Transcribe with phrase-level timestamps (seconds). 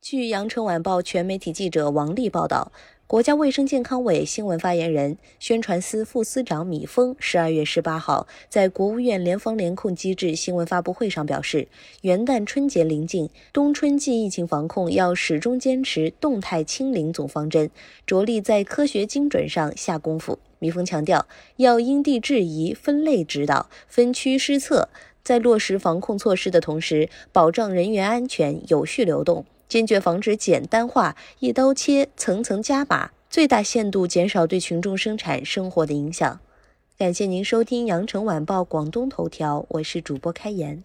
[0.00, 2.70] 据《羊城晚报》全媒体记者王丽报道，
[3.06, 11.68] 国家卫生健康委新闻发言人、宣传司副司长米峰十二月十八号在国务院联防联控机制新闻发布会上表示，
[12.02, 17.68] 元旦春节临近，冬春季疫情防控要始终坚持动态清零总方针，
[18.06, 20.38] 着力在科学精准上下功夫。
[20.60, 21.26] 米峰强调，
[21.56, 24.88] 要因地制宜、分类指导、分区施策，
[25.22, 29.44] 在落实防控措施的同时，保障人员安全、有序流动。
[29.68, 36.40] 坚决防止简单化、一刀切、层层加码，最大限度减少对群众生产生活的影响。
[36.96, 40.82] 感谢您收听羊城晚报广东头条，我是主播开言。